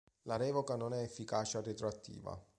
[0.23, 2.35] La revoca non ha efficacia retroattiva.